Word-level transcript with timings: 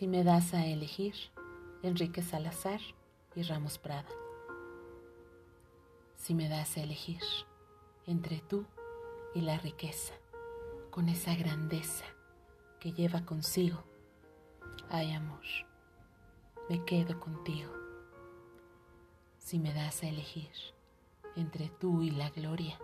Si 0.00 0.06
me 0.06 0.24
das 0.24 0.54
a 0.54 0.64
elegir, 0.64 1.14
Enrique 1.82 2.22
Salazar 2.22 2.80
y 3.34 3.42
Ramos 3.42 3.76
Prada. 3.76 4.08
Si 6.16 6.34
me 6.34 6.48
das 6.48 6.78
a 6.78 6.82
elegir 6.82 7.20
entre 8.06 8.38
tú 8.38 8.64
y 9.34 9.42
la 9.42 9.58
riqueza, 9.58 10.14
con 10.90 11.10
esa 11.10 11.34
grandeza 11.34 12.06
que 12.80 12.94
lleva 12.94 13.26
consigo, 13.26 13.84
ay 14.88 15.12
amor, 15.12 15.44
me 16.70 16.82
quedo 16.86 17.20
contigo. 17.20 17.70
Si 19.36 19.58
me 19.58 19.74
das 19.74 20.02
a 20.02 20.08
elegir 20.08 20.50
entre 21.36 21.68
tú 21.68 22.00
y 22.00 22.10
la 22.10 22.30
gloria, 22.30 22.80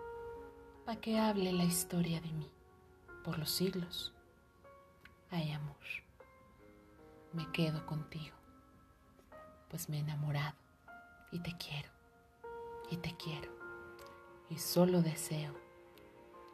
para 0.85 1.01
que 1.01 1.17
hable 1.17 1.51
la 1.51 1.63
historia 1.63 2.21
de 2.21 2.31
mí 2.31 2.51
por 3.23 3.39
los 3.39 3.49
siglos, 3.49 4.13
ay 5.31 5.51
amor 5.51 6.06
me 7.33 7.51
quedo 7.51 7.85
contigo, 7.85 8.35
pues 9.69 9.89
me 9.89 9.97
he 9.97 9.99
enamorado 9.99 10.55
y 11.31 11.39
te 11.39 11.55
quiero, 11.57 11.89
y 12.89 12.97
te 12.97 13.15
quiero, 13.17 13.51
y 14.49 14.57
solo 14.57 15.01
deseo 15.01 15.53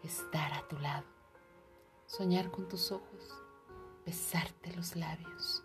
estar 0.03 0.53
a 0.53 0.67
tu 0.67 0.77
lado, 0.79 1.05
soñar 2.05 2.51
con 2.51 2.67
tus 2.67 2.91
ojos, 2.91 3.41
besarte 4.05 4.75
los 4.75 4.95
labios, 4.95 5.63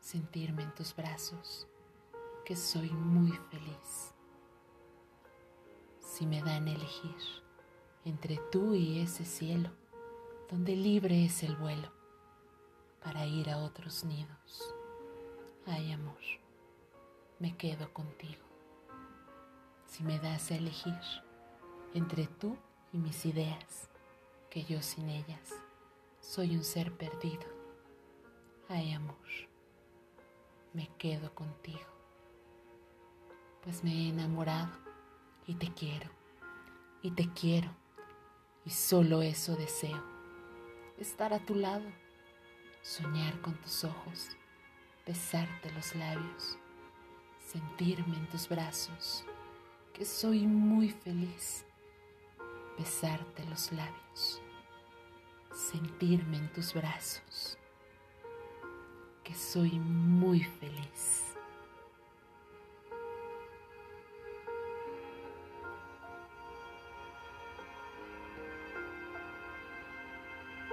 sentirme 0.00 0.64
en 0.64 0.74
tus 0.74 0.94
brazos, 0.94 1.66
que 2.44 2.56
soy 2.56 2.90
muy 2.90 3.32
feliz. 3.50 4.12
Si 6.00 6.26
me 6.26 6.42
dan 6.42 6.68
elegir 6.68 7.16
entre 8.04 8.38
tú 8.50 8.74
y 8.74 9.00
ese 9.00 9.24
cielo, 9.24 9.70
donde 10.50 10.74
libre 10.74 11.24
es 11.24 11.42
el 11.42 11.54
vuelo, 11.56 11.99
para 13.02 13.26
ir 13.26 13.50
a 13.50 13.58
otros 13.58 14.04
nidos. 14.04 14.74
Ay 15.66 15.92
amor, 15.92 16.20
me 17.38 17.56
quedo 17.56 17.92
contigo. 17.92 18.42
Si 19.86 20.02
me 20.02 20.18
das 20.18 20.50
a 20.50 20.56
elegir 20.56 21.00
entre 21.94 22.26
tú 22.26 22.56
y 22.92 22.98
mis 22.98 23.24
ideas, 23.26 23.88
que 24.48 24.64
yo 24.64 24.82
sin 24.82 25.08
ellas 25.08 25.54
soy 26.20 26.56
un 26.56 26.64
ser 26.64 26.92
perdido. 26.96 27.46
Ay 28.68 28.92
amor, 28.92 29.16
me 30.72 30.88
quedo 30.96 31.34
contigo, 31.34 31.88
pues 33.62 33.82
me 33.82 33.90
he 33.92 34.08
enamorado 34.10 34.70
y 35.46 35.56
te 35.56 35.72
quiero, 35.74 36.08
y 37.02 37.10
te 37.10 37.32
quiero, 37.32 37.70
y 38.64 38.70
solo 38.70 39.22
eso 39.22 39.56
deseo, 39.56 40.00
estar 40.98 41.32
a 41.32 41.44
tu 41.44 41.56
lado 41.56 41.86
soñar 42.82 43.40
con 43.40 43.54
tus 43.54 43.84
ojos, 43.84 44.36
besarte 45.06 45.70
los 45.72 45.94
labios, 45.94 46.58
sentirme 47.46 48.16
en 48.16 48.28
tus 48.28 48.48
brazos, 48.48 49.24
que 49.92 50.04
soy 50.04 50.46
muy 50.46 50.88
feliz, 50.90 51.64
besarte 52.78 53.44
los 53.46 53.70
labios, 53.72 54.40
sentirme 55.52 56.38
en 56.38 56.52
tus 56.52 56.72
brazos, 56.74 57.58
que 59.24 59.34
soy 59.34 59.78
muy 59.78 60.40
feliz. 60.42 61.19